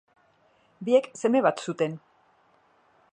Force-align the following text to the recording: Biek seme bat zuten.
Biek 0.87 1.11
seme 1.21 1.43
bat 1.49 1.63
zuten. 1.67 1.95